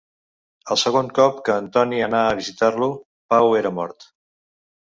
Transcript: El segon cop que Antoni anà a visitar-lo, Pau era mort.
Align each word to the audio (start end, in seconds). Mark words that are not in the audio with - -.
El 0.75 0.79
segon 0.83 1.11
cop 1.19 1.43
que 1.49 1.53
Antoni 1.63 2.01
anà 2.07 2.23
a 2.31 2.33
visitar-lo, 2.39 2.91
Pau 3.35 3.55
era 3.63 3.77
mort. 3.81 4.09